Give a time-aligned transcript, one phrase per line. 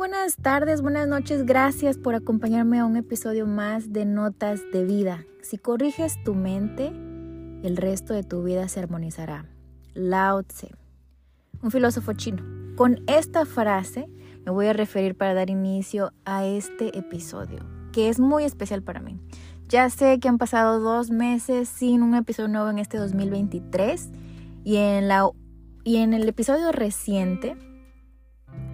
[0.00, 1.44] buenas tardes, buenas noches.
[1.44, 5.26] Gracias por acompañarme a un episodio más de Notas de Vida.
[5.42, 9.44] Si corriges tu mente, el resto de tu vida se armonizará.
[9.92, 10.70] Lao Tse,
[11.62, 12.42] un filósofo chino.
[12.76, 14.08] Con esta frase
[14.46, 17.58] me voy a referir para dar inicio a este episodio,
[17.92, 19.20] que es muy especial para mí.
[19.68, 24.08] Ya sé que han pasado dos meses sin un episodio nuevo en este 2023
[24.64, 25.28] y en, la,
[25.84, 27.54] y en el episodio reciente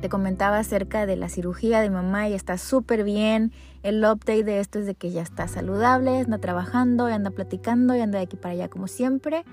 [0.01, 3.53] te comentaba acerca de la cirugía de mamá y está súper bien.
[3.83, 8.01] El update de esto es de que ya está saludable, anda trabajando, anda platicando y
[8.01, 9.45] anda de aquí para allá como siempre.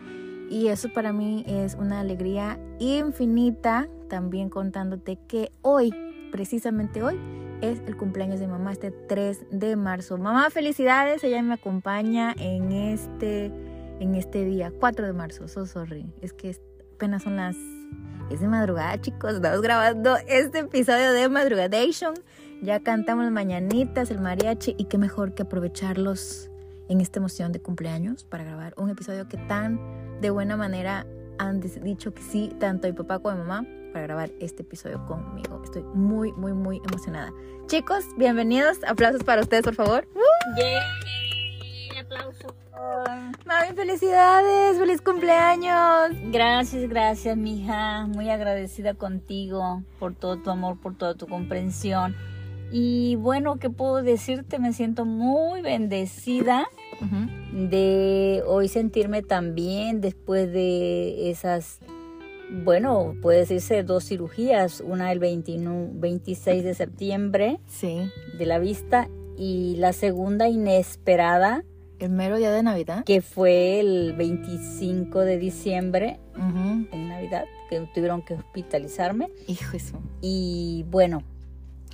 [0.49, 3.87] Y eso para mí es una alegría infinita.
[4.09, 5.93] También contándote que hoy,
[6.31, 7.19] precisamente hoy,
[7.61, 10.17] es el cumpleaños de mamá, este 3 de marzo.
[10.17, 13.45] Mamá, felicidades, ella me acompaña en este,
[13.99, 15.47] en este día, 4 de marzo.
[15.47, 16.55] So sorry, es que
[16.95, 17.55] apenas son las
[18.29, 19.35] es de madrugada, chicos.
[19.35, 22.13] Estamos grabando este episodio de Madrugadation.
[22.61, 24.75] Ya cantamos las mañanitas, el mariachi.
[24.77, 26.49] Y qué mejor que aprovecharlos
[26.89, 29.79] en esta emoción de cumpleaños para grabar un episodio que tan
[30.21, 31.05] de buena manera
[31.37, 35.61] han dicho que sí, tanto mi papá como mi mamá, para grabar este episodio conmigo.
[35.63, 37.31] Estoy muy, muy, muy emocionada.
[37.67, 38.79] Chicos, bienvenidos.
[38.87, 40.07] Aplausos para ustedes, por favor.
[40.57, 41.32] ¡Yay!
[42.03, 42.53] Aplausos.
[43.45, 46.11] Mami, felicidades, feliz cumpleaños.
[46.31, 48.07] Gracias, gracias, mija.
[48.07, 52.15] Muy agradecida contigo por todo tu amor, por toda tu comprensión.
[52.71, 54.59] Y bueno, ¿qué puedo decirte?
[54.59, 56.67] Me siento muy bendecida
[57.51, 61.79] de hoy sentirme tan bien después de esas,
[62.49, 68.09] bueno, puede decirse dos cirugías, una el 26 de septiembre sí.
[68.37, 69.07] de la vista
[69.37, 71.63] y la segunda inesperada
[72.03, 73.03] el mero día de Navidad.
[73.05, 79.29] Que fue el 25 de diciembre, en Navidad, que tuvieron que hospitalizarme.
[79.47, 79.99] Hijo eso.
[80.21, 81.23] Y bueno.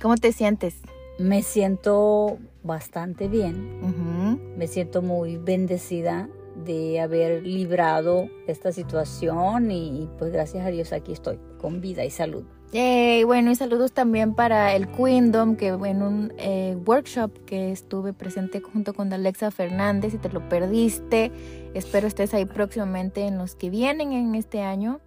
[0.02, 0.76] ¿Cómo te sientes?
[1.18, 4.56] Me siento bastante bien.
[4.56, 6.28] Me siento muy bendecida
[6.64, 12.10] de haber librado esta situación y pues gracias a Dios aquí estoy, con vida y
[12.10, 12.44] salud.
[12.72, 18.12] Yay, bueno, y saludos también para el Queendom, que en un eh, workshop que estuve
[18.12, 21.32] presente junto con Alexa Fernández, y te lo perdiste,
[21.74, 25.00] espero estés ahí próximamente en los que vienen en este año.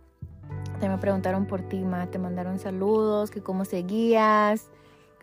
[0.81, 4.69] Te me preguntaron por ti, Ma, te mandaron saludos, que cómo seguías,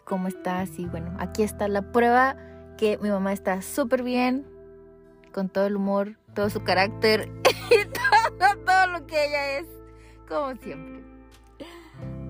[0.04, 2.38] cómo estás, y bueno, aquí está la prueba
[2.78, 4.46] que mi mamá está súper bien,
[5.34, 7.30] con todo el humor, todo su carácter
[7.70, 9.66] y todo, todo lo que ella es,
[10.26, 11.09] como siempre.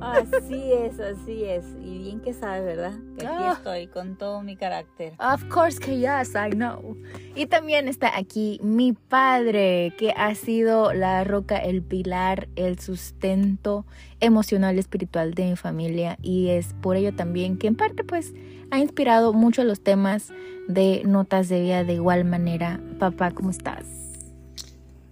[0.01, 1.65] Así es, así es.
[1.85, 2.95] Y bien que sabes, ¿verdad?
[3.19, 3.55] Que aquí ah.
[3.57, 5.13] estoy con todo mi carácter.
[5.19, 6.97] Of course que yes, I know.
[7.35, 13.85] Y también está aquí mi padre, que ha sido la roca, el pilar, el sustento
[14.21, 16.17] emocional y espiritual de mi familia.
[16.23, 18.33] Y es por ello también que en parte pues
[18.71, 20.33] ha inspirado mucho los temas
[20.67, 22.81] de notas de vida de igual manera.
[22.99, 23.85] Papá, ¿cómo estás?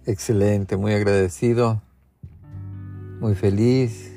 [0.05, 1.83] Excelente, muy agradecido,
[3.19, 4.08] muy feliz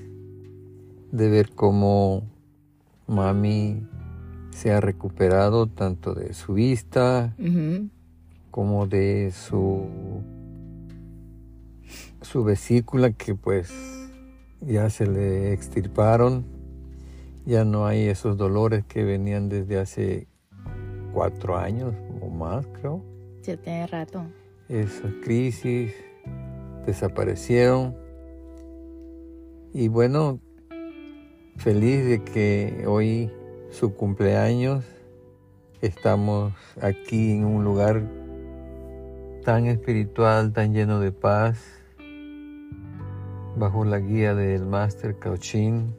[1.12, 2.24] de ver cómo
[3.06, 3.86] mami
[4.50, 7.36] se ha recuperado tanto de su vista
[8.50, 9.86] como de su
[12.22, 13.72] su vesícula que pues
[14.60, 16.44] ya se le extirparon.
[17.44, 20.28] Ya no hay esos dolores que venían desde hace
[21.12, 23.02] cuatro años o más creo.
[23.42, 24.24] Sí tiene rato.
[24.68, 25.92] Esas crisis
[26.86, 27.96] desaparecieron.
[29.74, 30.40] Y bueno
[31.56, 33.30] feliz de que hoy
[33.70, 34.84] su cumpleaños
[35.80, 38.02] estamos aquí en un lugar
[39.44, 41.58] tan espiritual, tan lleno de paz,
[43.56, 45.94] bajo la guía del Master Cauchin.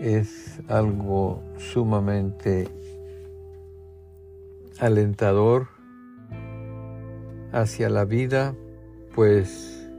[0.00, 2.68] Es algo sumamente
[4.78, 5.68] alentador
[7.52, 8.54] hacia la vida,
[9.14, 9.90] pues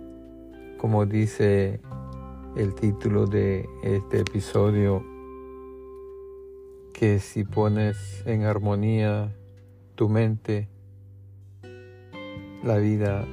[0.77, 1.81] como dice
[2.55, 5.03] el título de este episodio,
[6.93, 9.35] que si pones en armonía
[9.95, 10.67] tu mente,
[12.63, 13.25] la vida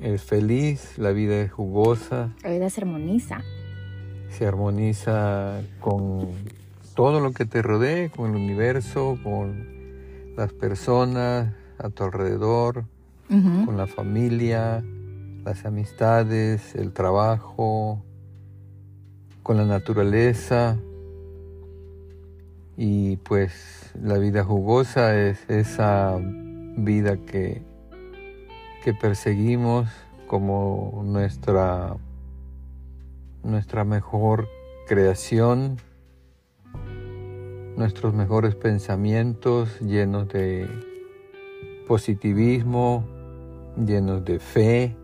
[0.00, 2.34] es feliz, la vida es jugosa.
[2.42, 3.42] La vida se armoniza.
[4.30, 6.28] Se armoniza con
[6.94, 9.66] todo lo que te rodee, con el universo, con
[10.36, 12.84] las personas a tu alrededor,
[13.28, 14.82] con la familia,
[15.44, 18.02] las amistades, el trabajo,
[19.42, 20.78] con la naturaleza.
[22.76, 26.18] Y pues la vida jugosa es esa
[26.76, 27.62] vida que,
[28.84, 29.88] que perseguimos
[30.26, 31.96] como nuestra,
[33.42, 34.48] nuestra mejor
[34.86, 35.76] creación,
[37.76, 40.68] nuestros mejores pensamientos llenos de
[41.86, 43.04] positivismo,
[43.76, 44.96] llenos de fe,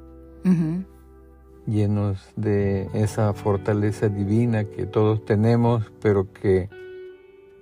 [1.66, 6.68] llenos de esa fortaleza divina que todos tenemos, pero que,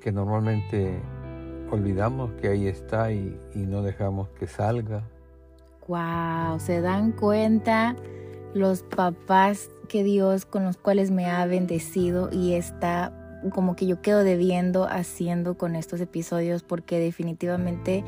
[0.00, 1.00] que normalmente
[1.70, 5.02] olvidamos que ahí está y, y no dejamos que salga.
[5.88, 7.96] Wow, se dan cuenta
[8.54, 13.12] los papás que Dios con los cuales me ha bendecido y está
[13.52, 18.02] como que yo quedo debiendo haciendo con estos episodios porque definitivamente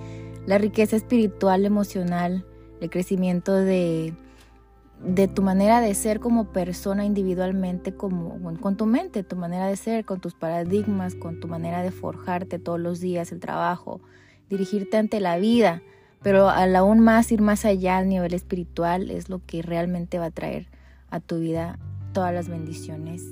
[0.47, 2.47] la riqueza espiritual, emocional,
[2.81, 4.15] el crecimiento de,
[5.03, 9.77] de tu manera de ser como persona individualmente, como con tu mente, tu manera de
[9.77, 14.01] ser, con tus paradigmas, con tu manera de forjarte todos los días, el trabajo,
[14.49, 15.83] dirigirte ante la vida,
[16.23, 20.27] pero al aún más ir más allá al nivel espiritual es lo que realmente va
[20.27, 20.69] a traer
[21.11, 21.79] a tu vida
[22.13, 23.23] todas las bendiciones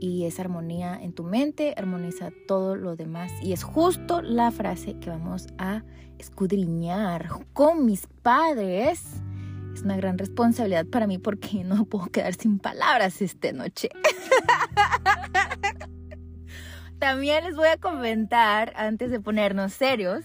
[0.00, 3.30] y esa armonía en tu mente armoniza todo lo demás.
[3.42, 5.84] Y es justo la frase que vamos a
[6.18, 9.20] escudriñar con mis padres.
[9.74, 13.90] Es una gran responsabilidad para mí porque no puedo quedar sin palabras esta noche.
[16.98, 20.22] También les voy a comentar, antes de ponernos serios,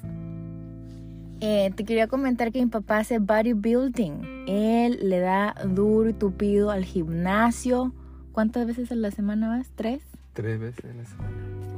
[1.40, 4.46] eh, te quería comentar que mi papá hace bodybuilding.
[4.48, 7.94] Él le da duro y tupido al gimnasio
[8.36, 9.72] ¿Cuántas veces a la semana vas?
[9.76, 10.02] ¿Tres?
[10.34, 11.30] Tres veces a la semana.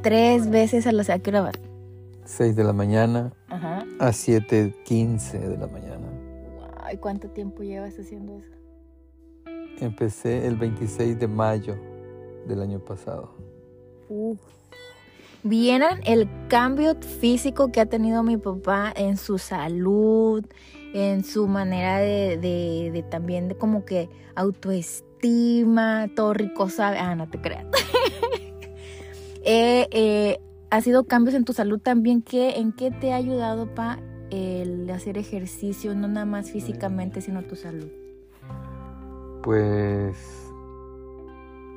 [0.01, 1.19] Tres veces a la semana.
[1.19, 1.59] ¿A qué hora vas?
[2.25, 3.85] Seis de la mañana Ajá.
[3.99, 6.06] a siete quince de la mañana.
[6.93, 8.51] ¿Y cuánto tiempo llevas haciendo eso?
[9.79, 11.77] Empecé el 26 de mayo
[12.47, 13.35] del año pasado.
[14.09, 14.39] Uf.
[15.43, 20.43] ¿Vieran el cambio físico que ha tenido mi papá en su salud,
[20.93, 25.07] en su manera de, de, de también de como que autoestima?
[26.15, 26.97] todo rico sabe.
[26.97, 27.65] Ah, no te creas.
[29.49, 30.41] Eh, eh,
[30.71, 32.21] ¿Ha sido cambios en tu salud también?
[32.21, 33.97] ¿Qué, ¿En qué te ha ayudado, Pa,
[34.31, 37.87] el hacer ejercicio, no nada más físicamente, sino tu salud?
[39.43, 40.17] Pues,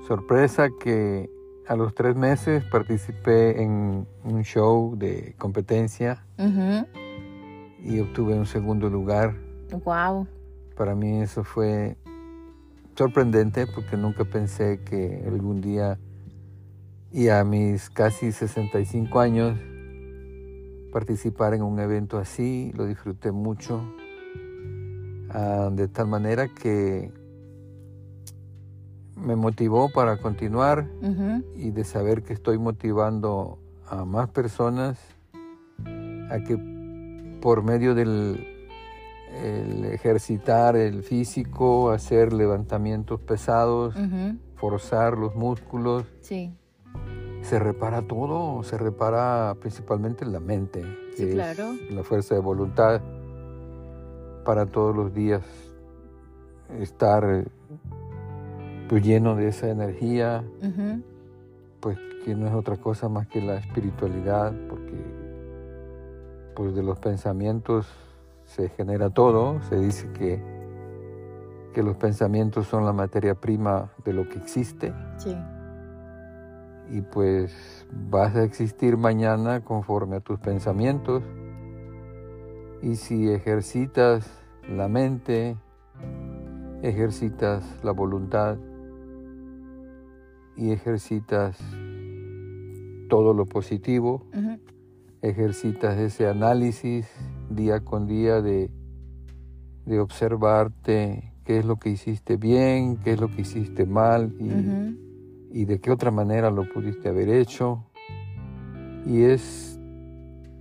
[0.07, 1.31] sorpresa que
[1.67, 6.27] a los tres meses participé en un show de competencia
[7.85, 9.37] y obtuve un segundo lugar.
[9.85, 10.27] Wow.
[10.77, 11.97] Para mí eso fue
[12.97, 15.99] sorprendente porque nunca pensé que algún día
[17.13, 19.57] y a mis casi 65 años
[20.91, 23.83] participar en un evento así, lo disfruté mucho,
[25.31, 27.13] ah, de tal manera que
[29.17, 30.89] me motivó para continuar
[31.55, 34.99] y de saber que estoy motivando a más personas
[36.31, 36.59] a que
[37.41, 38.47] por medio del
[39.43, 43.95] el ejercitar el físico, hacer levantamientos pesados,
[44.57, 46.05] forzar los músculos.
[46.21, 46.53] Sí.
[47.43, 50.83] Se repara todo, se repara principalmente la mente,
[51.17, 53.01] que es la fuerza de voluntad
[54.45, 55.43] para todos los días
[56.79, 57.45] estar
[58.89, 60.45] pues, lleno de esa energía,
[61.81, 65.21] pues que no es otra cosa más que la espiritualidad, porque
[66.55, 67.87] pues de los pensamientos
[68.45, 70.43] se genera todo, se dice que,
[71.73, 74.93] que los pensamientos son la materia prima de lo que existe.
[75.17, 75.37] Sí.
[76.91, 81.23] Y pues vas a existir mañana conforme a tus pensamientos.
[82.83, 84.29] Y si ejercitas
[84.69, 85.57] la mente,
[86.83, 88.57] ejercitas la voluntad
[90.57, 91.59] y ejercitas
[93.09, 94.27] todo lo positivo,
[95.23, 97.07] ejercitas ese análisis
[97.51, 98.71] día con día de,
[99.85, 105.10] de, observarte qué es lo que hiciste bien, qué es lo que hiciste mal y,
[105.53, 107.85] y, de qué otra manera lo pudiste haber hecho.
[109.07, 109.79] Y es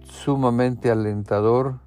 [0.04, 1.80] sumamente alentador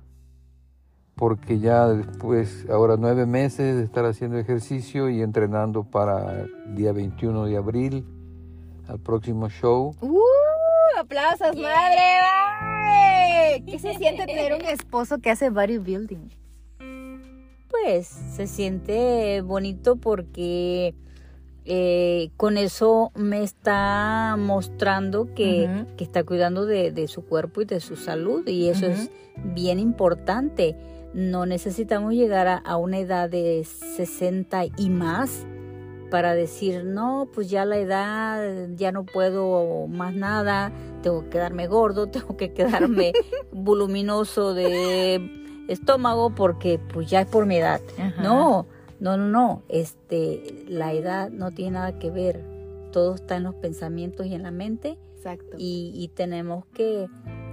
[1.15, 6.93] porque ya después, ahora nueve meses de estar haciendo ejercicio y entrenando para el día
[6.93, 8.07] 21 de abril
[8.89, 9.95] al próximo show.
[10.01, 10.21] ¡Uh!
[10.99, 12.03] ¡Aplausos, madre!
[13.67, 16.31] ¿Qué se siente tener un esposo que hace bodybuilding?
[17.69, 20.95] Pues se siente bonito porque
[21.65, 27.97] eh, con eso me está mostrando que, está cuidando de, su cuerpo y de su
[27.97, 30.77] salud y eso es bien importante.
[31.15, 35.47] No necesitamos llegar a, a, una edad de 60 y más
[36.13, 40.71] para decir, no, pues ya la edad, ya no puedo más nada,
[41.03, 43.13] tengo que quedarme gordo, tengo que quedarme
[43.53, 47.81] voluminoso de estómago porque pues ya es por mi edad.
[48.23, 48.67] No,
[49.03, 52.45] no, no, no, este, la edad no tiene nada que ver
[52.93, 54.97] todo está en los pensamientos y en la mente.
[55.17, 55.57] Exacto.
[55.59, 57.09] Y, tenemos que,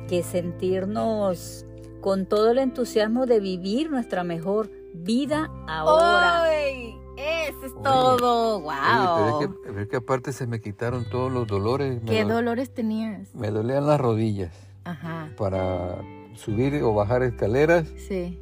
[0.08, 1.66] que sentirnos
[2.02, 6.44] con todo el entusiasmo de vivir nuestra mejor vida ahora.
[6.44, 6.96] ¡Ay!
[7.18, 8.62] Eso es todo.
[8.62, 9.58] ¡Wow!
[9.64, 12.00] pero, es que, aparte se me quitaron todos los dolores.
[12.06, 13.34] ¿Qué dolores tenías?
[13.34, 14.54] Me dolían las rodillas.
[14.84, 15.32] Ajá.
[15.36, 16.00] Para
[16.36, 17.88] subir o bajar escaleras.
[17.98, 18.40] Sí.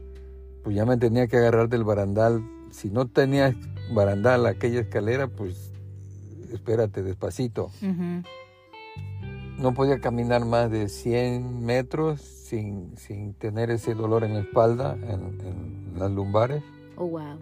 [0.64, 2.44] Pues ya me tenía que agarrar del barandal.
[2.72, 3.56] Si no tenía
[3.92, 5.72] barandal aquella escalera, pues
[6.52, 7.72] espérate, despacito.
[9.58, 14.94] No podía caminar más de 100 metros sin, sin tener ese dolor en la espalda,
[14.96, 16.64] en, en las lumbares.
[16.96, 17.38] Oh, wow.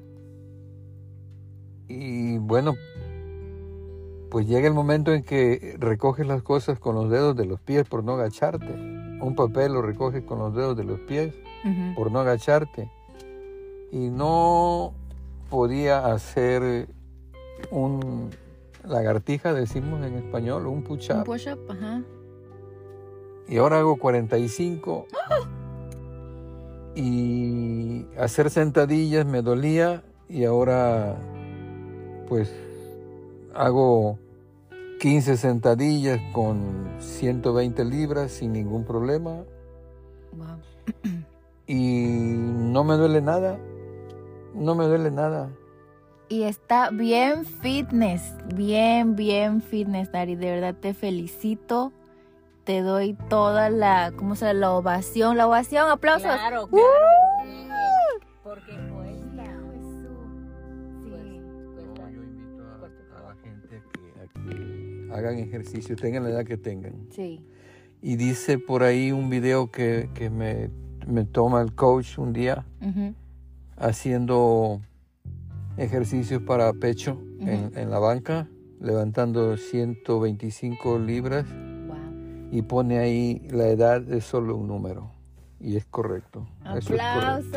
[1.88, 2.76] Y bueno,
[4.32, 7.88] pues llega el momento en que recoges las cosas con los dedos de los pies
[7.88, 8.74] por no agacharte.
[9.22, 11.34] Un papel lo recoges con los dedos de los pies
[11.96, 12.92] por no agacharte.
[13.92, 14.94] Y no
[15.50, 16.88] podía hacer
[17.72, 18.30] un
[18.84, 21.18] lagartija, decimos en español, un push-up.
[21.18, 22.04] Un push-up, ajá.
[23.48, 25.08] Y ahora hago 45.
[26.96, 31.18] Y hacer sentadillas me dolía y ahora
[32.28, 32.54] pues
[33.54, 34.18] hago
[35.00, 39.44] 15 sentadillas con 120 libras sin ningún problema.
[41.68, 43.60] Y no me duele nada.
[44.56, 45.50] No me duele nada.
[46.28, 50.36] Y está bien fitness, bien, bien fitness, Dari.
[50.36, 51.92] De verdad te felicito.
[52.64, 54.60] Te doy toda la, ¿cómo se llama?
[54.60, 56.24] La ovación, la ovación, aplausos.
[56.24, 56.84] Claro, claro.
[56.84, 58.20] ¡Uh!
[58.44, 58.72] Porque
[65.16, 67.08] hagan ejercicio, tengan la edad que tengan.
[67.12, 67.42] Sí.
[68.02, 72.66] Y dice por ahí un video que, me, toma el coach un día
[73.78, 74.82] haciendo
[75.78, 78.48] ejercicios para pecho en, la banca,
[78.80, 81.46] levantando 125 libras.
[82.52, 85.12] Y pone ahí la edad es solo un número.
[85.60, 86.48] Y es correcto.
[86.64, 87.56] ¡Aplausos!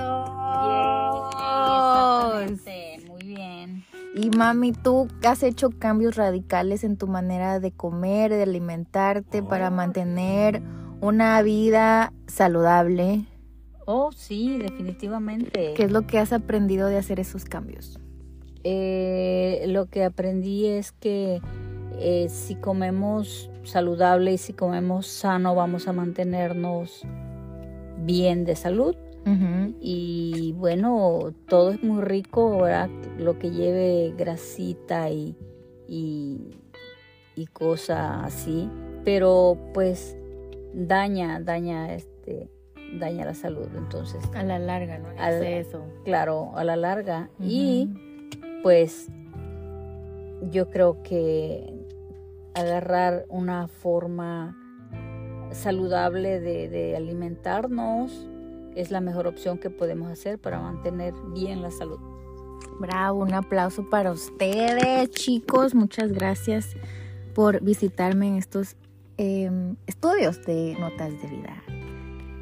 [4.14, 9.70] Y mami, tú has hecho cambios radicales en tu manera de comer, de alimentarte para
[9.70, 10.60] mantener
[11.00, 13.26] una vida saludable.
[13.90, 15.72] Oh, sí, definitivamente.
[15.74, 17.98] ¿Qué es lo que has aprendido de hacer esos cambios?
[18.62, 21.40] Eh, lo que aprendí es que
[21.98, 27.00] eh, si comemos saludable y si comemos sano vamos a mantenernos
[27.96, 28.94] bien de salud
[29.80, 32.90] y bueno, todo es muy rico, ¿verdad?
[33.18, 35.34] Lo que lleve grasita y,
[35.86, 38.68] y, cosas así,
[39.04, 40.14] pero pues
[40.74, 42.50] daña, daña este
[42.94, 44.22] daña la salud, entonces.
[44.34, 45.08] A la larga, ¿no?
[45.18, 45.84] Hace eso.
[46.04, 47.30] Claro, a la larga.
[47.40, 47.90] Y
[48.62, 49.08] pues
[50.50, 51.74] yo creo que
[52.54, 54.56] agarrar una forma
[55.52, 58.28] saludable de, de alimentarnos,
[58.74, 61.98] es la mejor opción que podemos hacer para mantener bien la salud.
[62.78, 65.74] Bravo, un aplauso para ustedes, chicos.
[65.74, 66.76] Muchas gracias
[67.34, 68.76] por visitarme en estos
[69.16, 71.62] em, estudios de notas de vida.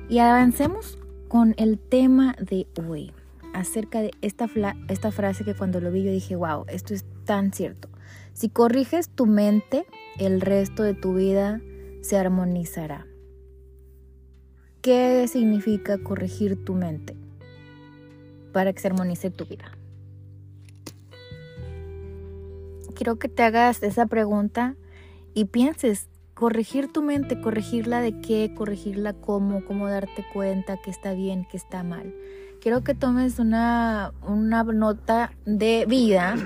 [0.09, 3.13] Y avancemos con el tema de hoy,
[3.53, 4.49] acerca de esta,
[4.89, 7.89] esta frase que cuando lo vi yo dije, wow, esto es tan cierto.
[8.33, 9.85] Si corriges tu mente,
[10.19, 11.61] el resto de tu vida
[12.03, 13.07] se armonizará.
[14.81, 17.17] ¿Qué significa corregir tu mente
[18.53, 19.73] para que se armonice tu vida?
[22.95, 24.77] Quiero que te hagas esa pregunta
[25.35, 31.15] y pienses, corregir tu mente, corregirla de qué, corregirla cómo, cómo darte cuenta que está
[31.15, 32.15] bien, que está mal.
[32.61, 36.37] Quiero que tomes una, una nota de vida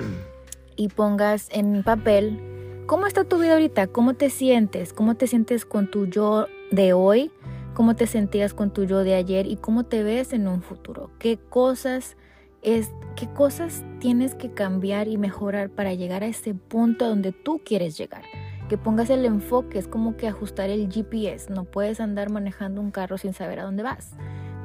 [0.77, 2.41] y pongas en papel
[2.87, 6.93] cómo está tu vida ahorita, cómo te sientes, cómo te sientes con tu yo de
[6.93, 7.33] hoy,
[7.75, 11.11] cómo te sentías con tu yo de ayer y cómo te ves en un futuro.
[11.19, 12.17] ¿Qué cosas
[12.63, 17.61] es qué cosas tienes que cambiar y mejorar para llegar a ese punto donde tú
[17.65, 18.23] quieres llegar?
[18.71, 22.93] Que pongas el enfoque, es como que ajustar el GPS, no puedes andar manejando un
[22.93, 24.13] carro sin saber a dónde vas.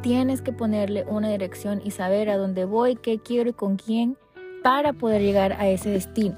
[0.03, 4.15] Tienes que ponerle una dirección y saber a dónde voy, qué quiero y con quién
[4.61, 6.35] para poder llegar a ese destino.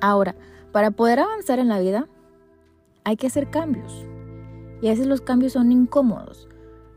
[0.00, 0.36] Ahora,
[0.70, 2.06] para poder avanzar en la vida,
[3.02, 4.06] hay que hacer cambios.
[4.80, 6.48] Y a veces los cambios son incómodos.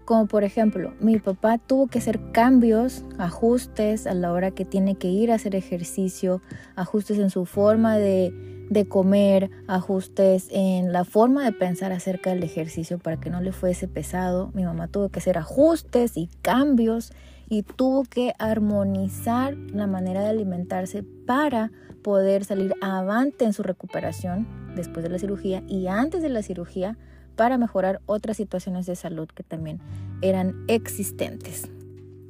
[0.05, 4.99] Como por ejemplo, mi papá tuvo que hacer cambios, ajustes a la hora que tiene
[4.99, 6.43] que ir a hacer ejercicio,
[6.75, 12.43] ajustes en su forma de, de comer, ajustes en la forma de pensar acerca del
[12.43, 14.51] ejercicio para que no le fuese pesado.
[14.53, 17.13] Mi mamá tuvo que hacer ajustes y cambios
[17.49, 24.47] y tuvo que armonizar la manera de alimentarse para poder salir avante en su recuperación
[24.75, 26.97] después de la cirugía y antes de la cirugía
[27.35, 29.79] para mejorar otras situaciones de salud que también
[30.21, 31.69] eran existentes.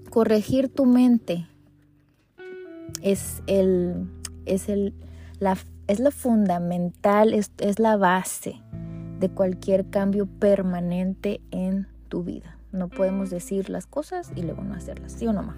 [0.10, 1.48] Corregir tu mente
[3.02, 4.08] es el
[4.46, 4.94] es el
[5.40, 8.62] la es lo fundamental, es, es la base
[9.20, 12.58] de cualquier cambio permanente en tu vida.
[12.72, 15.58] No podemos decir las cosas y luego no hacerlas, ¿sí o no, ma?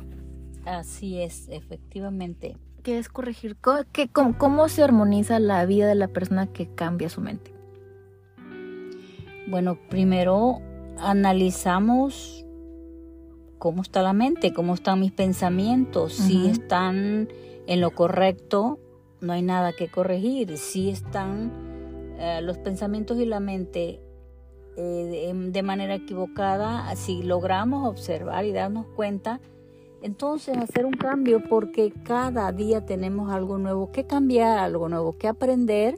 [0.66, 2.58] Así es, efectivamente.
[2.84, 3.58] ¿Qué es corregir?
[3.58, 7.54] ¿Cómo, cómo, se armoniza la vida de la persona que cambia su mente?
[9.48, 10.60] Bueno, primero
[10.98, 12.46] analizamos
[13.58, 17.30] cómo está la mente, cómo están mis pensamientos, si están
[17.68, 18.80] en lo correcto
[19.22, 20.58] no hay nada que corregir.
[20.58, 21.52] Si están
[22.18, 24.00] eh, los pensamientos y la mente
[24.78, 29.40] eh, de, manera equivocada, si logramos observar y darnos cuenta,
[30.02, 35.28] entonces hacer un cambio porque cada día tenemos algo nuevo que cambiar, algo nuevo que
[35.28, 35.98] aprender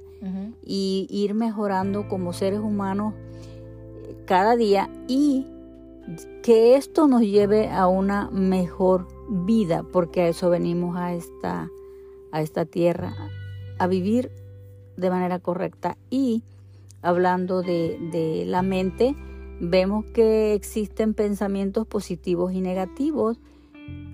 [0.64, 5.46] y ir mejorando como seres humanos eh, cada día y
[6.42, 11.70] que esto nos lleve a una mejor vida, porque a eso venimos a esta
[12.32, 13.16] a esta tierra
[13.80, 14.32] a vivir
[14.98, 15.98] de manera correcta.
[16.10, 16.44] Y
[17.02, 19.16] hablando de, la mente,
[19.62, 23.40] vemos que existen pensamientos positivos y negativos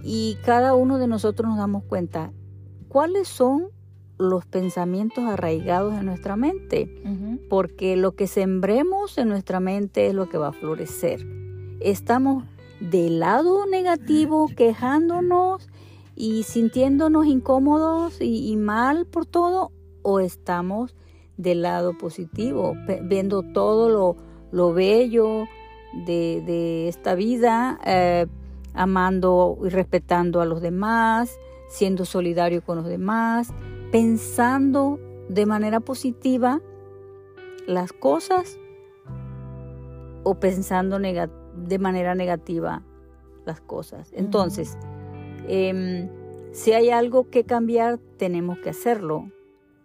[0.03, 2.31] y cada uno de nosotros nos damos cuenta
[2.89, 3.69] cuáles son
[4.19, 6.87] los pensamientos arraigados en nuestra mente,
[7.49, 11.25] porque lo que sembremos en nuestra mente es lo que va a florecer.
[11.79, 12.43] Estamos
[12.79, 15.67] del lado negativo quejándonos
[16.15, 20.95] y sintiéndonos incómodos y, mal por todo o estamos
[21.37, 24.15] del lado positivo, viendo todo lo,
[24.51, 25.45] lo bello
[26.05, 28.27] de, esta vida, eh,
[28.73, 33.53] amando y respetando a los demás, siendo solidario con los demás,
[33.91, 36.61] pensando de manera positiva
[37.67, 38.59] las cosas
[40.23, 42.83] o pensando de manera negativa
[43.45, 44.11] las cosas.
[44.13, 44.77] Entonces,
[45.47, 46.09] Em,
[46.51, 49.31] si hay algo que cambiar, tenemos que hacerlo.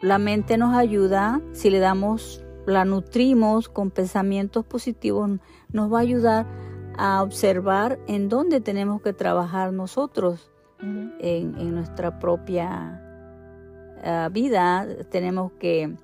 [0.00, 5.30] La mente nos ayuda, si le damos, la nutrimos con pensamientos positivos,
[5.72, 6.46] nos va a ayudar
[6.96, 13.02] a observar en dónde tenemos que trabajar nosotros en, nuestra propia
[14.04, 14.86] ah, vida.
[15.10, 15.96] Tenemos que,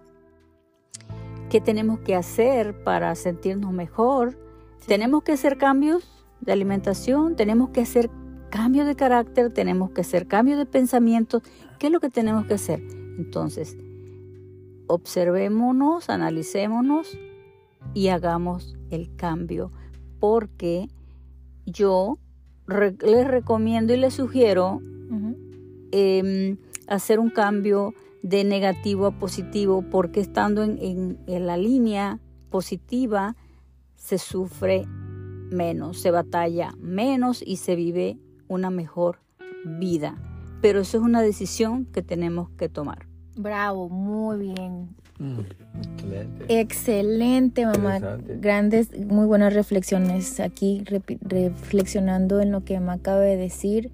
[1.50, 4.38] ¿qué tenemos que hacer para sentirnos mejor?
[4.86, 8.10] Tenemos que hacer cambios de alimentación, tenemos que hacer
[8.54, 11.42] cambio de carácter, tenemos que hacer cambio de pensamiento.
[11.80, 12.80] ¿Qué es lo que tenemos que hacer?
[13.18, 13.76] Entonces,
[14.86, 17.18] observémonos, analicémonos
[17.94, 19.72] y hagamos el cambio.
[20.20, 20.88] Porque
[21.66, 22.20] yo
[22.68, 24.80] les recomiendo y les sugiero
[25.90, 33.34] em, hacer un cambio de negativo a positivo porque estando en la línea positiva
[33.96, 34.86] se sufre
[35.50, 38.16] menos, se batalla menos y se vive
[38.54, 39.18] una mejor
[39.64, 40.16] vida.
[40.60, 43.06] Pero eso es una decisión que tenemos que tomar.
[43.36, 44.96] Bravo, muy bien.
[45.18, 45.40] Mm,
[45.82, 46.60] excelente.
[46.60, 47.98] Excelente, mamá.
[48.40, 50.82] Grandes, muy buenas reflexiones aquí,
[51.20, 53.92] reflexionando en lo que me acaba de decir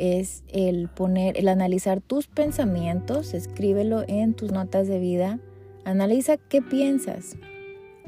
[0.00, 5.38] es el poner, el analizar tus pensamientos, escríbelo en tus notas de vida,
[5.84, 7.36] analiza qué piensas,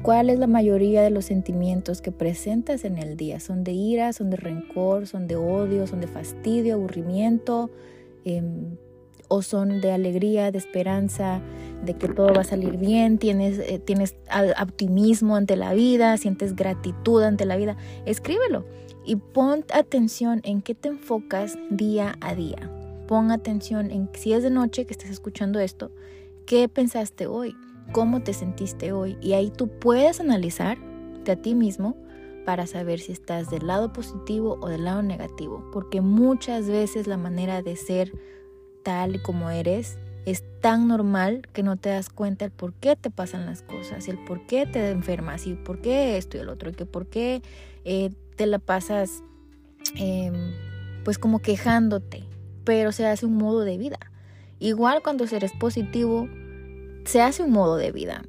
[0.03, 3.39] ¿Cuál es la mayoría de los sentimientos que presentas en el día?
[3.39, 7.69] ¿Son de ira, son de rencor, son de odio, son de fastidio, aburrimiento?
[8.25, 8.75] Em,
[9.29, 11.41] ¿O son de alegría, de esperanza,
[11.85, 13.17] de que todo va a salir bien?
[13.17, 14.17] ¿Tienes, eh, tienes
[14.61, 16.17] optimismo ante la vida?
[16.17, 17.77] ¿Sientes gratitud ante la vida?
[18.05, 18.65] Escríbelo
[19.05, 22.69] y pon atención en qué te enfocas día a día.
[23.07, 25.91] Pon atención en si es de noche que estés escuchando esto,
[26.45, 27.55] ¿qué pensaste hoy?
[27.91, 31.97] Cómo te sentiste hoy y ahí tú puedes analizarte a ti mismo
[32.45, 37.17] para saber si estás del lado positivo o del lado negativo, porque muchas veces la
[37.17, 38.11] manera de ser
[38.83, 43.09] tal como eres es tan normal que no te das cuenta el por qué te
[43.09, 46.69] pasan las cosas, el por qué te enfermas y por qué esto y el otro,
[46.69, 47.41] y que por qué
[47.83, 49.23] eh, te la pasas
[49.95, 50.53] em,
[51.03, 52.23] pues como quejándote,
[52.63, 53.99] pero se hace un modo de vida.
[54.59, 56.29] Igual cuando eres positivo,
[57.05, 58.23] se hace un modo de vida.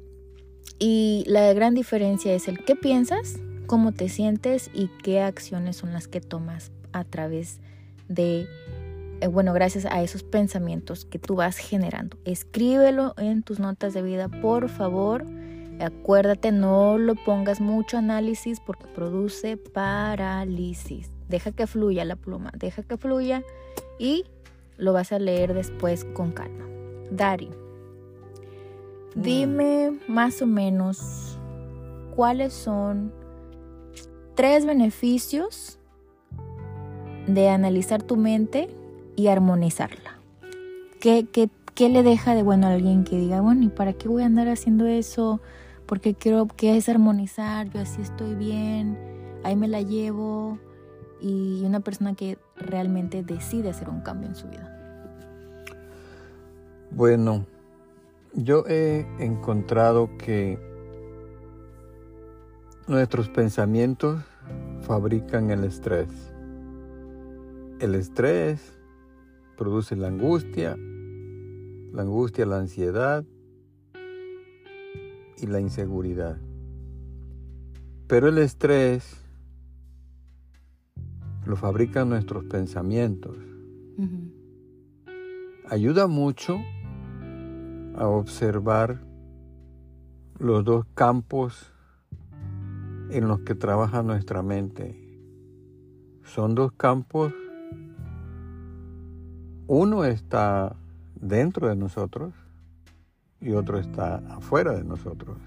[0.79, 3.35] Y la gran diferencia es el qué piensas,
[3.65, 7.59] cómo te sientes y qué acciones son las que tomas a través
[8.07, 8.47] de
[9.21, 12.17] eh, bueno, gracias a esos pensamientos que tú vas generando.
[12.25, 15.25] Escríbelo en tus notas de vida, por favor.
[15.79, 21.09] Acuérdate, no lo pongas mucho análisis porque produce parálisis.
[21.29, 23.43] Deja que fluya la pluma, deja que fluya
[23.99, 24.25] y
[24.77, 26.65] lo vas a leer después con calma.
[27.09, 27.64] Dari.
[29.15, 31.39] Dime más o menos
[32.15, 33.11] cuáles son
[34.35, 35.79] tres beneficios
[37.27, 38.69] de analizar tu mente
[39.15, 40.19] y armonizarla.
[40.99, 41.27] ¿Qué,
[41.73, 44.25] qué, le deja de bueno a alguien que diga, bueno, ¿y para qué voy a
[44.25, 45.41] andar haciendo eso?
[45.85, 48.97] Porque quiero que es armonizar, yo así estoy bien,
[49.43, 50.59] ahí me la llevo.
[51.21, 54.71] Y una persona que realmente decide hacer un cambio en su vida.
[56.91, 57.45] Bueno,
[58.35, 60.59] yo he encontrado que
[62.87, 64.21] nuestros pensamientos
[64.81, 66.09] fabrican el estrés.
[67.79, 68.73] El estrés
[69.57, 70.77] produce la angustia,
[71.93, 73.25] la angustia, la ansiedad
[75.37, 76.37] y la inseguridad.
[78.07, 79.15] Pero el estrés
[81.45, 83.37] lo fabrican nuestros pensamientos.
[85.67, 86.59] Ayuda mucho
[87.97, 89.01] a observar
[90.37, 91.71] los dos campos
[93.09, 95.01] en los que trabaja nuestra mente.
[96.23, 97.33] Son dos campos
[99.67, 100.75] uno está
[101.19, 102.33] dentro de nosotros
[103.41, 105.37] y otro está afuera de nosotros.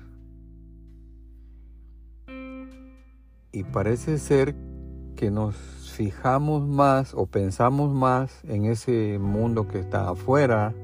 [3.53, 4.57] Y parece ser
[5.15, 10.75] que nos fijamos más o pensamos más en ese mundo que está afuera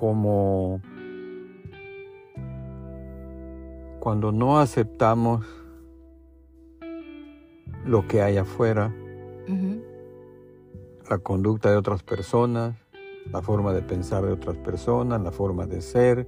[0.00, 0.80] como
[4.00, 5.44] cuando no aceptamos
[7.84, 8.94] lo que hay afuera
[11.10, 12.76] la conducta de otras personas,
[13.30, 16.26] la forma de pensar de otras personas, la forma de ser,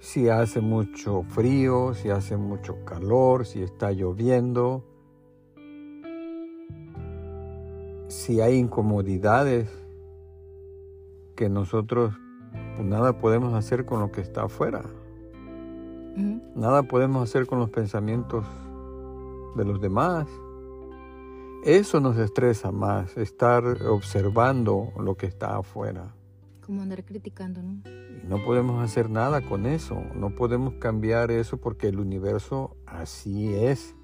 [0.00, 4.84] si hace mucho frío, si hace mucho calor, si está lloviendo,
[8.08, 9.87] si hay incomodidades
[11.38, 12.14] que nosotros
[12.74, 14.82] pues, nada podemos hacer con lo que está afuera.
[16.56, 18.44] Nada podemos hacer con los pensamientos
[19.54, 20.26] de los demás.
[21.64, 26.12] Eso nos estresa más, estar observando lo que está afuera.
[26.60, 27.82] Como andar criticando, ¿no?
[27.86, 33.54] Y no podemos hacer nada con eso, no podemos cambiar eso porque el universo así
[33.54, 33.94] es,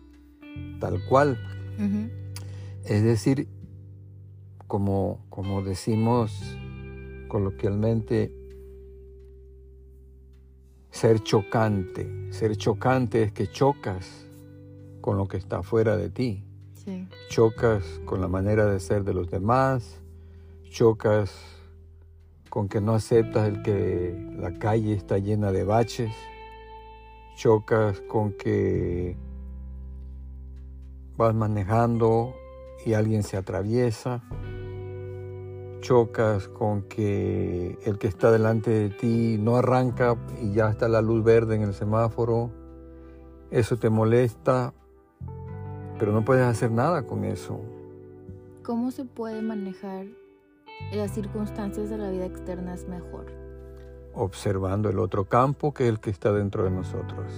[0.79, 1.37] tal cual.
[2.85, 3.49] Es decir,
[4.69, 6.57] como, como decimos
[7.35, 8.33] coloquialmente,
[10.93, 12.09] ser chocante.
[12.31, 14.25] Ser chocante es que chocas
[15.01, 16.45] con lo que está fuera de ti.
[17.31, 20.01] Chocas con la manera de ser de los demás,
[20.71, 21.35] chocas
[22.51, 26.15] con que no aceptas el que la calle está llena de baches,
[27.35, 29.17] chocas con que
[31.17, 32.33] vas manejando
[32.87, 34.23] y alguien se atraviesa,
[35.85, 41.03] chocas con que el que está delante de ti no arranca y ya está la
[41.03, 42.51] luz verde en el semáforo,
[43.51, 44.73] eso te molesta,
[45.99, 47.61] pero no puedes hacer nada con eso.
[48.63, 50.07] ¿Cómo se puede manejar
[50.95, 53.27] las circunstancias de la vida externa mejor?
[54.15, 57.31] Observando el otro campo que es el que está dentro de nosotros.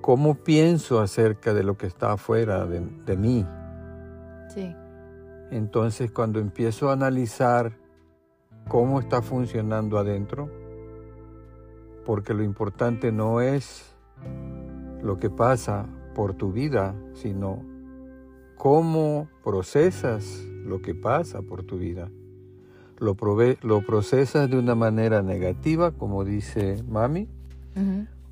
[0.00, 3.44] ¿Cómo pienso acerca de lo que está afuera de, de mí?
[4.54, 4.72] Sí.
[5.50, 7.76] Entonces cuando empiezo a analizar
[8.68, 10.48] cómo está funcionando adentro,
[12.04, 13.94] porque lo importante no es
[15.02, 17.64] lo que pasa por tu vida, sino
[18.56, 22.10] cómo procesas lo que pasa por tu vida.
[22.98, 23.16] Lo,
[23.62, 27.28] lo procesas de una manera negativa, como dice mami,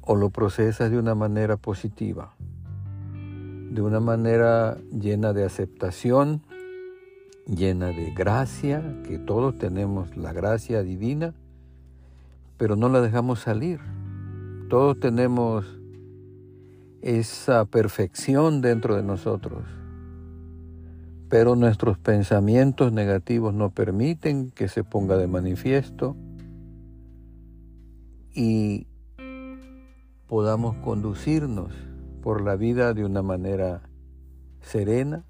[0.02, 2.34] o lo procesas de una manera positiva,
[3.70, 6.42] de una manera llena de aceptación,
[7.48, 11.34] llena de gracia, que todos tenemos la gracia divina,
[12.56, 13.80] pero no la dejamos salir.
[14.68, 15.64] Todos tenemos
[17.00, 19.64] esa perfección dentro de nosotros.
[21.30, 26.16] Pero nuestros pensamientos negativos no permiten que se ponga de manifiesto
[28.34, 28.86] y
[30.26, 31.72] podamos conducirnos
[32.22, 33.82] por la vida de una manera
[34.60, 35.24] serena,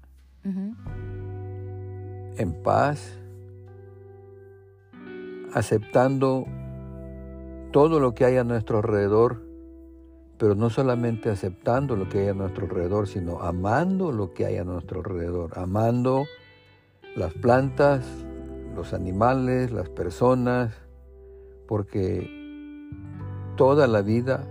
[2.37, 3.17] en paz,
[5.53, 6.45] aceptando
[7.71, 9.49] todo lo que hay a nuestro alrededor
[10.39, 14.55] pero no solamente aceptando lo que hay a nuestro alrededor, sino amando lo que hay
[14.55, 16.23] a nuestro alrededor, amando
[17.13, 18.05] las plantas,
[18.73, 20.73] los animales, las personas,
[21.67, 22.25] porque
[23.57, 24.47] toda la vida,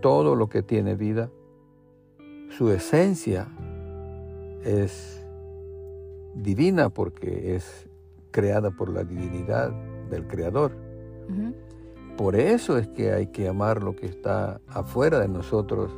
[0.00, 1.28] todo lo que tiene vida,
[2.48, 3.46] su esencia
[4.64, 5.19] es
[6.34, 7.88] divina porque es
[8.30, 9.70] creada por la divinidad
[10.10, 10.72] del Creador.
[12.16, 15.90] Por eso es que hay que amar lo que está afuera de nosotros.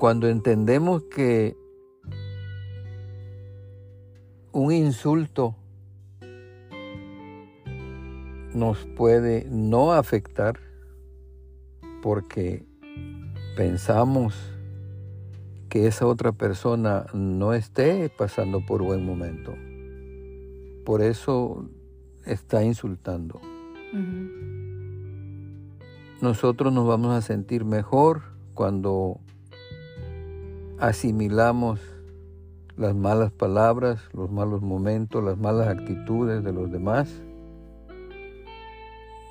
[0.00, 1.56] Cuando entendemos que
[4.52, 5.56] un insulto
[8.54, 10.58] nos puede no afectar
[12.02, 12.64] porque
[13.56, 14.53] pensamos
[15.74, 19.56] que esa otra persona no esté pasando por buen momento.
[20.84, 21.68] Por eso
[22.24, 23.40] está insultando.
[26.20, 28.22] Nosotros nos vamos a sentir mejor
[28.54, 29.18] cuando
[30.78, 31.80] asimilamos
[32.76, 37.12] las malas palabras, los malos momentos, las malas actitudes de los demás.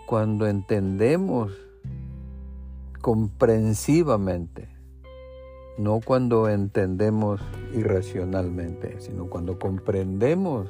[0.08, 1.54] Cuando entendemos
[3.00, 4.73] comprensivamente
[5.78, 7.42] no cuando entendemos
[7.74, 10.70] irracionalmente, sino cuando comprendemos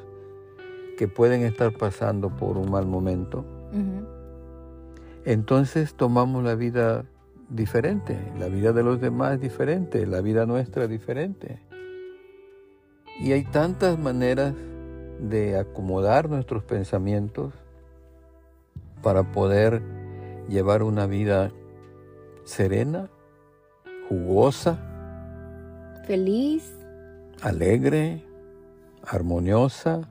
[0.97, 3.45] que pueden estar pasando por un mal momento,
[5.25, 7.05] entonces tomamos la vida
[7.49, 11.59] diferente, la vida de los demás diferente, la vida nuestra diferente.
[13.19, 14.53] Y hay tantas maneras
[15.19, 17.53] de acomodar nuestros pensamientos
[19.01, 19.81] para poder
[20.49, 21.51] llevar una vida
[22.43, 23.09] serena,
[24.09, 24.92] jugosa,
[26.05, 26.73] Feliz.
[27.41, 28.25] Alegre,
[29.05, 30.01] armoniosa,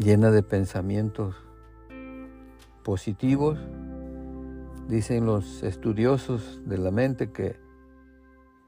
[0.00, 1.36] llena de pensamientos
[2.82, 3.60] positivos.
[4.88, 7.54] Dicen los estudiosos de la mente que,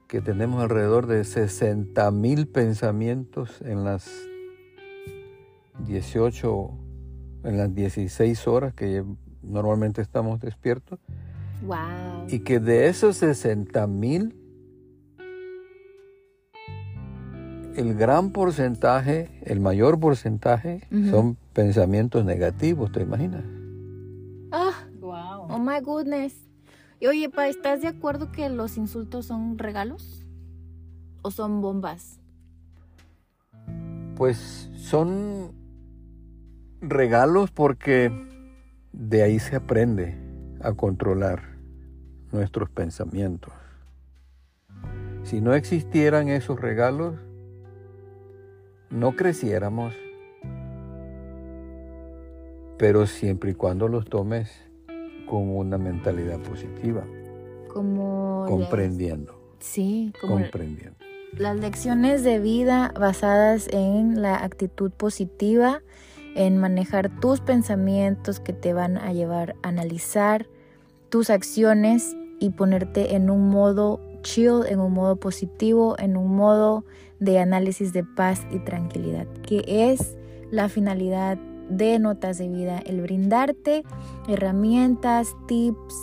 [0.06, 4.08] que tenemos alrededor de 60 mil pensamientos en las
[5.84, 6.70] 18,
[7.42, 9.04] en las 16 horas que
[9.42, 11.00] normalmente estamos despiertos.
[11.66, 12.28] Wow.
[12.28, 14.45] Y que de esos 60 mil
[17.76, 23.44] el gran porcentaje, el mayor porcentaje, son pensamientos negativos, ¿te imaginas?
[24.50, 25.46] Ah, wow.
[25.50, 26.34] Oh my goodness.
[26.98, 30.26] Y oye, pa, ¿estás de acuerdo que los insultos son regalos?
[31.20, 32.18] ¿O son bombas?
[34.16, 35.52] Pues son
[36.80, 38.10] regalos porque
[38.92, 40.16] de ahí se aprende
[40.62, 41.58] a controlar
[42.32, 43.52] nuestros pensamientos.
[45.24, 47.16] Si no existieran esos regalos,
[48.90, 49.94] no creciéramos,
[52.78, 54.50] pero siempre y cuando los tomes
[55.28, 57.04] con una mentalidad positiva.
[57.72, 59.38] Como comprendiendo.
[59.58, 60.96] sí, como comprendiendo.
[61.36, 65.82] Las lecciones de vida basadas en la actitud positiva,
[66.34, 70.46] en manejar tus pensamientos que te van a llevar a analizar
[71.10, 76.84] tus acciones y ponerte en un modo chill, en un modo positivo, en un modo
[77.20, 80.16] de análisis de paz y tranquilidad, que es
[80.50, 81.38] la finalidad
[81.70, 83.84] de Notas de Vida, el brindarte
[84.28, 85.94] herramientas, tips,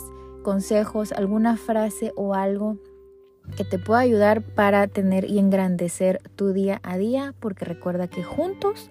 [0.42, 2.78] consejos, alguna frase o algo
[3.56, 8.24] que te pueda ayudar para tener y engrandecer tu día a día, porque recuerda que
[8.24, 8.88] juntos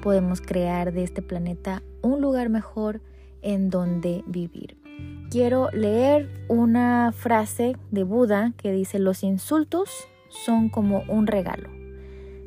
[0.00, 3.00] podemos crear de este planeta un lugar mejor
[3.42, 4.85] en donde vivir.
[5.30, 9.90] Quiero leer una frase de Buda que dice, los insultos
[10.28, 11.68] son como un regalo.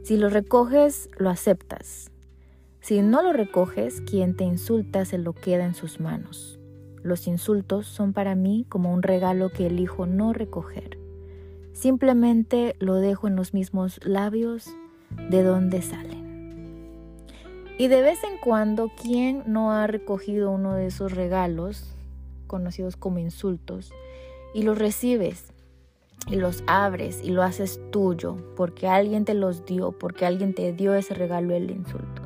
[0.04, 2.10] Si lo recoges, lo aceptas.
[2.80, 6.58] Si no lo recoges, quien te insulta se lo queda en sus manos.
[7.04, 10.98] Los insultos son para mí como un regalo que elijo no recoger.
[11.74, 14.70] Simplemente lo dejo en los mismos labios
[15.30, 16.30] de donde salen.
[17.78, 21.96] Y de vez en cuando, ¿quién no ha recogido uno de esos regalos,
[22.50, 23.94] conocidos como insultos,
[24.54, 25.54] y los recibes
[26.28, 30.74] y los abres y lo haces tuyo porque alguien te los dio, porque alguien te
[30.74, 32.22] dio ese regalo el insulto.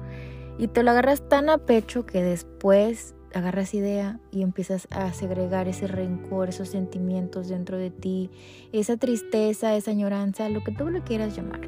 [0.57, 5.67] Y te lo agarras tan a pecho que después agarras idea y empiezas a segregar
[5.67, 8.29] ese rencor, esos sentimientos dentro de ti,
[8.71, 11.61] esa tristeza, esa añoranza, lo que tú lo quieras llamar,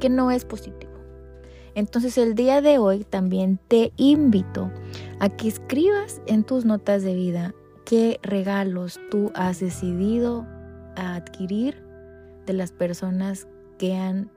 [0.00, 0.92] que no es positivo.
[1.74, 4.70] Entonces el día de hoy también te invito
[5.20, 7.54] a que escribas en tus notas de vida
[7.92, 10.46] qué regalos tú has decidido
[10.96, 11.84] adquirir
[12.46, 14.30] de las personas que han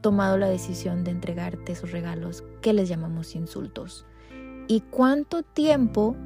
[0.00, 4.06] tomado la decisión de entregarte esos regalos que les llamamos insultos.
[4.66, 6.16] ¿Y cuánto tiempo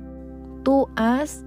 [0.63, 1.45] tú has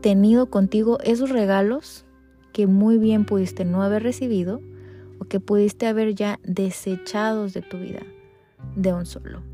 [0.00, 2.04] tenido contigo esos regalos
[2.52, 4.60] que muy bien pudiste no haber recibido
[5.20, 8.02] o que pudiste haber ya desechados de tu vida
[8.74, 9.44] de un solo.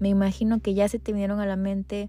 [0.00, 2.08] Me imagino que ya se te vinieron a la mente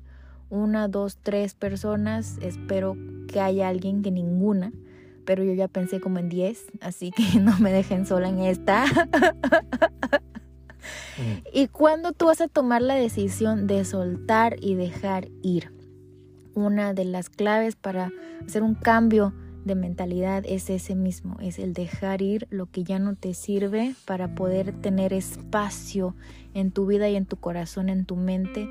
[0.53, 2.37] una, dos, tres personas.
[2.41, 2.95] Espero
[3.27, 4.71] que haya alguien que ninguna.
[5.25, 8.85] Pero yo ya pensé como en diez, así que no me dejen sola en esta.
[11.53, 15.71] ¿Y cuando tú vas a tomar la decisión de soltar y dejar ir?
[16.55, 18.11] Una de las claves para
[18.45, 19.33] hacer un cambio
[19.65, 23.95] de mentalidad es ese mismo, es el dejar ir lo que ya no te sirve
[24.05, 26.15] para poder tener espacio
[26.53, 28.67] en tu vida y en tu corazón, en tu mente,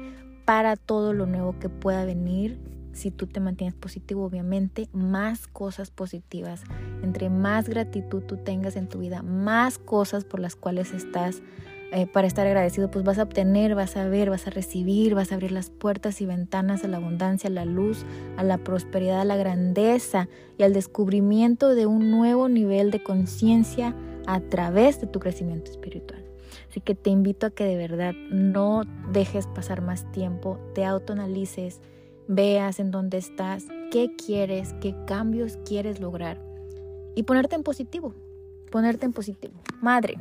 [0.52, 2.60] para todo lo nuevo que pueda venir.
[2.92, 6.62] Si tú te mantienes positivo, obviamente, más cosas positivas.
[7.02, 11.40] Entre más gratitud tú tengas en tu vida, más cosas por las cuales estás
[11.90, 15.32] eh, para estar agradecido, pues vas a obtener, vas a ver, vas a recibir, vas
[15.32, 18.04] a abrir las puertas y ventanas a la abundancia, a la luz,
[18.36, 23.96] a la prosperidad, a la grandeza y al descubrimiento de un nuevo nivel de conciencia
[24.26, 26.21] a través de tu crecimiento espiritual.
[26.72, 31.82] Así que te invito a que de verdad no dejes pasar más tiempo, te autoanalices,
[32.28, 36.40] veas en dónde estás, qué quieres, qué cambios quieres lograr
[37.14, 38.14] y ponerte en positivo,
[38.70, 39.52] ponerte en positivo.
[39.82, 40.14] Madre,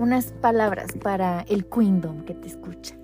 [0.00, 2.98] unas palabras para el Queendom que te escucha.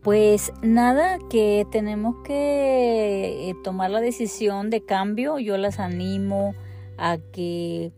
[0.00, 5.38] Pues nada, que tenemos que eh, tomar la decisión de cambio.
[5.38, 6.54] Yo las animo
[6.96, 7.92] a que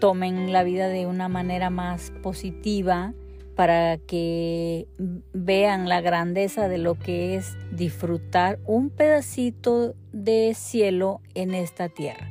[0.00, 3.14] tomen la vida de una manera más positiva
[3.54, 4.86] para que
[5.32, 12.28] vean la grandeza de lo que es disfrutar un pedacito de cielo en esta tierra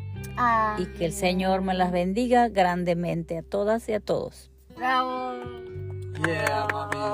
[0.77, 4.49] y que el Señor me las bendiga grandemente a todas y a todos.
[4.77, 5.67] ¡Bravo!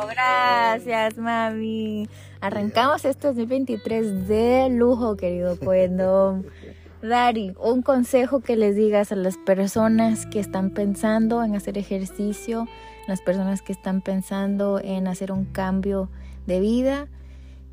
[0.09, 2.07] Gracias, mami.
[2.39, 6.43] Arrancamos este 2023 de lujo, querido Cuendo.
[7.03, 12.65] Dari, un consejo que les digas a las personas que están pensando en hacer ejercicio,
[13.09, 16.09] las personas que están pensando en hacer un cambio
[16.47, 17.09] de vida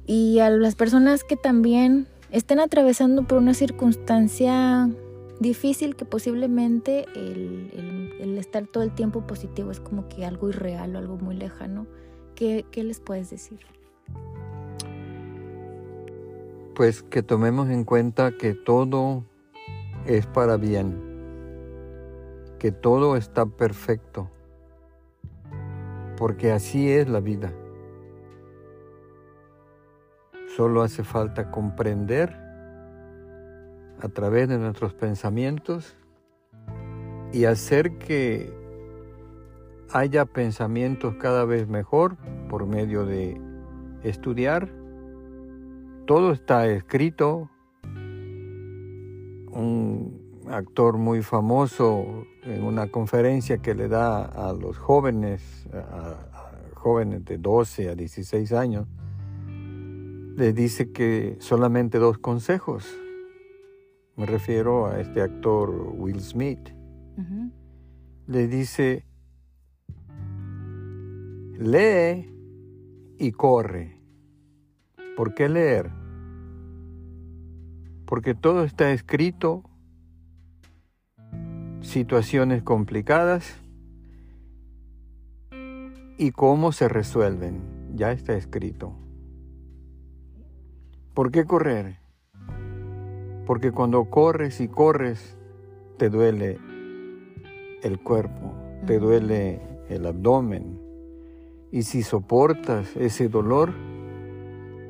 [0.04, 4.90] y a las personas que también estén atravesando por una circunstancia
[5.38, 10.98] difícil que posiblemente el, estar todo el tiempo positivo es como que algo irreal o
[10.98, 11.86] algo muy lejano.
[12.34, 13.60] ¿Qué, ¿Qué les puedes decir?
[16.80, 19.26] Pues que tomemos en cuenta que todo
[20.06, 20.98] es para bien,
[22.58, 24.30] que todo está perfecto,
[26.16, 27.52] porque así es la vida.
[30.56, 32.34] Solo hace falta comprender
[34.00, 35.94] a través de nuestros pensamientos
[37.30, 38.50] y hacer que
[39.92, 42.16] haya pensamientos cada vez mejor
[42.48, 43.38] por medio de
[44.02, 44.79] estudiar.
[46.06, 47.50] Todo está escrito.
[49.52, 57.24] Un actor muy famoso en una conferencia que le da a los jóvenes, a, jóvenes
[57.24, 58.86] de 12 a 16 años,
[60.36, 62.86] les dice que solamente dos consejos
[64.20, 66.74] me refiero a este actor Will Smith,
[68.26, 69.06] le dice,
[71.58, 72.30] lee
[73.18, 73.99] y corre.
[75.20, 75.90] ¿Por qué leer?
[78.06, 79.62] Porque todo está escrito,
[81.82, 83.60] situaciones complicadas
[86.16, 87.60] y cómo se resuelven,
[87.94, 88.94] ya está escrito.
[91.12, 91.98] ¿Por qué correr?
[93.44, 95.36] Porque cuando corres y corres,
[95.98, 96.56] te duele
[97.82, 98.54] el cuerpo,
[98.86, 100.80] te duele el abdomen.
[101.70, 103.74] Y si soportas ese dolor,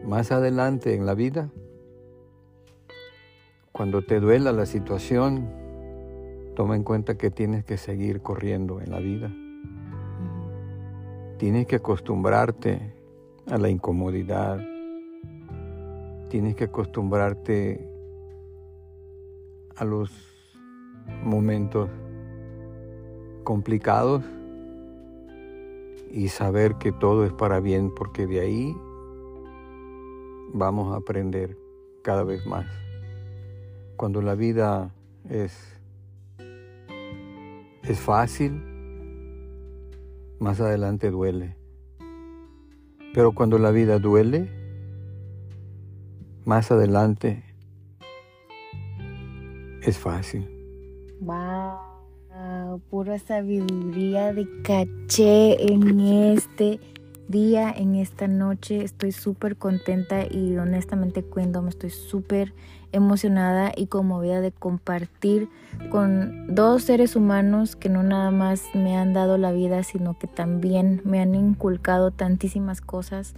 [0.05, 1.51] más adelante en la vida,
[3.73, 5.49] cuando te duela la situación,
[6.55, 9.33] toma en cuenta que tienes que seguir corriendo en la vida.
[11.39, 12.95] Tienes que acostumbrarte
[13.51, 14.61] a la incomodidad.
[16.29, 17.89] Tienes que acostumbrarte
[19.77, 20.11] a los
[21.25, 21.89] momentos
[23.45, 24.23] complicados
[26.11, 28.77] y saber que todo es para bien porque de ahí
[30.53, 31.57] vamos a aprender
[32.03, 32.67] cada vez más.
[33.97, 34.95] Cuando la vida
[35.29, 35.53] es,
[37.83, 38.53] es fácil,
[40.39, 41.57] más adelante duele.
[43.13, 44.49] Pero cuando la vida duele,
[46.45, 47.43] más adelante
[49.83, 50.49] es fácil.
[51.21, 56.81] Wow, pura sabiduría de caché en este
[57.31, 58.83] día, en esta noche.
[58.83, 62.53] Estoy súper contenta y honestamente cuento, me estoy súper
[62.93, 65.49] emocionada y conmovida de compartir
[65.91, 70.27] con dos seres humanos que no nada más me han dado la vida, sino que
[70.27, 73.35] también me han inculcado tantísimas cosas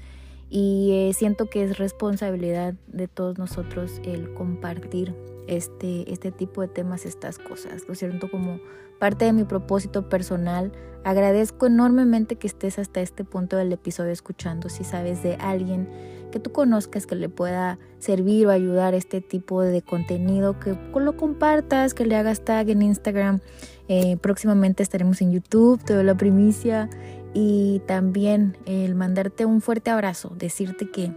[0.49, 5.15] y eh, siento que es responsabilidad de todos nosotros el compartir
[5.47, 7.89] este, este tipo de temas, estas cosas.
[7.89, 8.61] Lo siento como
[8.99, 10.73] parte de mi propósito personal.
[11.05, 14.69] Agradezco enormemente que estés hasta este punto del episodio escuchando.
[14.69, 15.89] Si sabes de alguien
[16.31, 21.17] que tú conozcas que le pueda servir o ayudar este tipo de contenido, que lo
[21.17, 23.41] compartas, que le hagas tag en Instagram.
[23.89, 26.89] Eh, próximamente estaremos en YouTube, te doy la primicia.
[27.35, 31.13] Y también el mandarte un fuerte abrazo, decirte que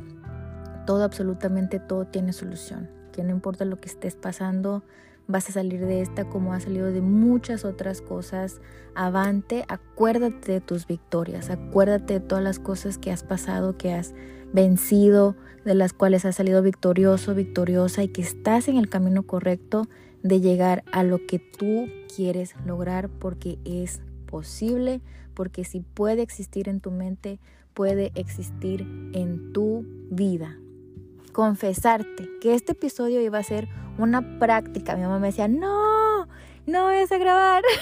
[0.85, 4.83] todo, absolutamente todo tiene solución, que no importa lo que estés pasando,
[5.27, 8.59] vas a salir de esta como has salido de muchas otras cosas.
[8.93, 14.13] Avante, acuérdate de tus victorias, acuérdate de todas las cosas que has pasado, que has
[14.53, 19.87] vencido, de las cuales has salido victorioso, victoriosa y que estás en el camino correcto
[20.21, 25.01] de llegar a lo que tú quieres lograr porque es posible,
[25.33, 27.39] porque si puede existir en tu mente,
[27.73, 28.81] puede existir
[29.13, 30.57] en tu vida
[31.35, 33.67] confesarte que este episodio iba a ser
[33.97, 34.95] una práctica.
[34.95, 36.27] Mi mamá me decía, no,
[36.65, 37.63] no vayas a grabar.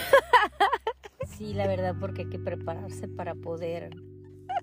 [1.37, 3.95] Sí, la verdad, porque hay que prepararse para poder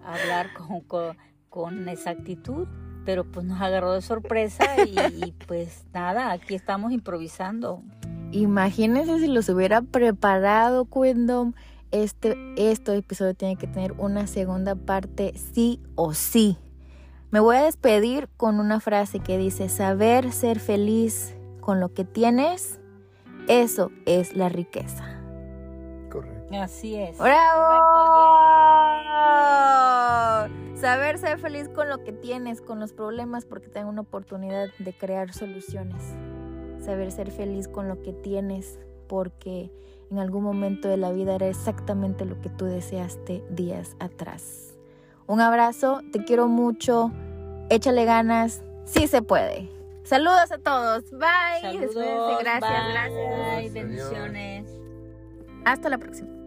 [0.05, 1.17] hablar con,
[1.49, 2.69] con, exactitud.
[3.05, 7.83] Pero pues nos agarró de sorpresa y, pues nada, aquí estamos improvisando.
[8.31, 11.55] Imagínense si los hubiera preparado, Quindom.
[11.91, 16.57] Este, este episodio tiene que tener una segunda parte sí o sí.
[17.31, 22.05] Me voy a despedir con una frase que dice, saber ser feliz con lo que
[22.05, 22.81] tienes,
[23.47, 25.05] eso es la riqueza.
[26.11, 26.53] Correcto.
[26.61, 27.17] Así es.
[27.19, 28.11] ¡Bravo!
[30.75, 34.93] Saber ser feliz con lo que tienes, con los problemas, porque tengo una oportunidad de
[34.93, 36.03] crear soluciones.
[36.81, 39.71] Saber ser feliz con lo que tienes, porque
[40.11, 44.70] en algún momento de la vida era exactamente lo que tú deseaste días atrás.
[45.31, 47.13] Un abrazo, te quiero mucho,
[47.69, 49.71] échale ganas, sí se puede.
[50.03, 51.61] Saludos a todos, bye.
[51.61, 53.73] Saludos, gracias, bye, gracias.
[53.73, 54.67] bendiciones.
[55.65, 56.40] Hasta la próxima.